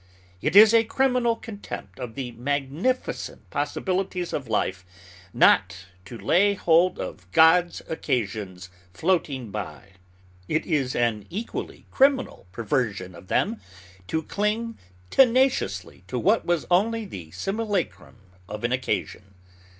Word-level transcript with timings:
It 0.41 0.55
is 0.55 0.73
a 0.73 0.83
criminal 0.83 1.35
contempt 1.35 1.99
of 1.99 2.15
the 2.15 2.31
magnificent 2.31 3.47
possibilities 3.51 4.33
of 4.33 4.47
life 4.47 4.83
not 5.31 5.85
to 6.05 6.17
lay 6.17 6.55
hold 6.55 6.97
of 6.97 7.31
"God's 7.31 7.83
occasions 7.87 8.71
floating 8.95 9.51
by." 9.51 9.89
It 10.47 10.65
is 10.65 10.95
an 10.95 11.27
equally 11.29 11.85
criminal 11.91 12.47
perversion 12.51 13.13
of 13.13 13.27
them 13.27 13.61
to 14.07 14.23
cling 14.23 14.75
tenaciously 15.11 16.03
to 16.07 16.17
what 16.17 16.47
was 16.47 16.65
only 16.71 17.05
the 17.05 17.29
simulacrum 17.29 18.15
of 18.49 18.63
an 18.63 18.71
occasion. 18.71 19.35